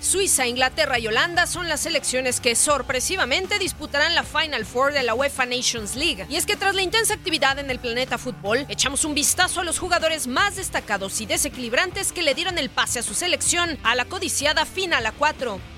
[0.00, 5.14] Suiza, Inglaterra y Holanda son las selecciones que sorpresivamente disputarán la Final Four de la
[5.14, 6.26] UEFA Nations League.
[6.28, 9.64] Y es que tras la intensa actividad en el planeta fútbol, echamos un vistazo a
[9.64, 13.94] los jugadores más destacados y desequilibrantes que le dieron el pase a su selección a
[13.94, 15.71] la codiciada Final a 4.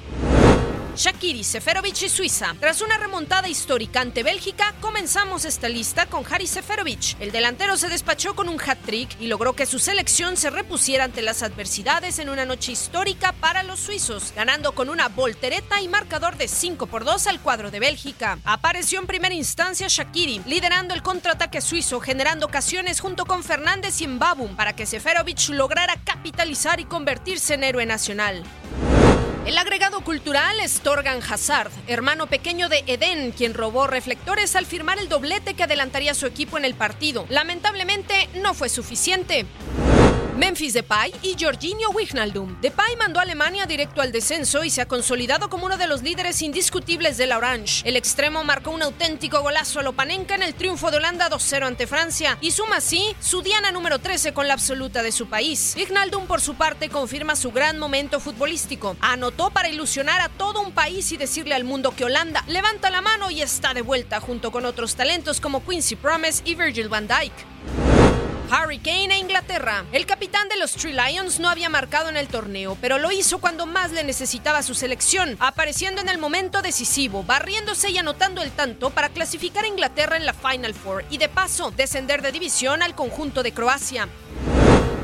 [0.97, 2.55] Shakiri, Seferovic y Suiza.
[2.61, 7.21] Tras una remontada histórica ante Bélgica, comenzamos esta lista con Haris Seferovic.
[7.21, 11.23] El delantero se despachó con un hat-trick y logró que su selección se repusiera ante
[11.23, 16.37] las adversidades en una noche histórica para los suizos, ganando con una voltereta y marcador
[16.37, 18.39] de 5 por 2 al cuadro de Bélgica.
[18.45, 24.07] Apareció en primera instancia Shakiri, liderando el contraataque suizo, generando ocasiones junto con Fernández y
[24.07, 28.45] Mbabum para que Seferovic lograra capitalizar y convertirse en héroe nacional.
[29.47, 34.99] El agregado cultural es Torgan Hazard, hermano pequeño de Eden, quien robó reflectores al firmar
[34.99, 37.27] el doblete que adelantaría su equipo en el partido.
[37.29, 39.45] Lamentablemente no fue suficiente.
[40.37, 42.61] Memphis Depay y Jorginho Wijnaldum.
[42.61, 46.03] Depay mandó a Alemania directo al descenso y se ha consolidado como uno de los
[46.03, 47.89] líderes indiscutibles de la Orange.
[47.89, 51.87] El extremo marcó un auténtico golazo a Lopanenka en el triunfo de Holanda 2-0 ante
[51.87, 55.75] Francia y suma así su diana número 13 con la absoluta de su país.
[55.77, 58.97] Wijnaldum por su parte confirma su gran momento futbolístico.
[59.01, 63.03] Anotó para ilusionar a todo un país y decirle al mundo que Holanda levanta la
[63.03, 67.07] mano y está de vuelta junto con otros talentos como Quincy Promes y Virgil van
[67.07, 67.94] Dijk.
[68.51, 69.85] Harry Kane e Inglaterra.
[69.93, 73.39] El capitán de los Three Lions no había marcado en el torneo, pero lo hizo
[73.39, 78.53] cuando más le necesitaba su selección, apareciendo en el momento decisivo, barriéndose y anotando el
[78.53, 82.83] tanto para clasificar a Inglaterra en la Final Four y de paso descender de división
[82.83, 84.09] al conjunto de Croacia.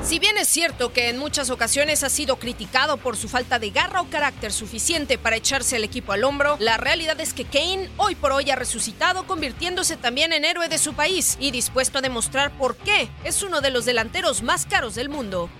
[0.02, 3.70] Si bien es cierto que en muchas ocasiones ha sido criticado por su falta de
[3.70, 7.88] garra o carácter suficiente para echarse el equipo al hombro, la realidad es que Kane
[7.96, 12.02] hoy por hoy ha resucitado convirtiéndose también en héroe de su país y dispuesto a
[12.02, 15.50] demostrar por qué es uno de los delanteros más caros del mundo.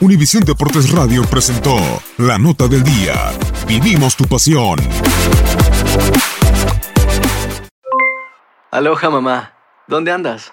[0.00, 1.76] Univisión Deportes Radio presentó
[2.18, 3.32] La Nota del Día.
[3.66, 4.78] Vivimos tu pasión.
[8.70, 9.52] Aloha mamá.
[9.86, 10.52] ¿Dónde andas?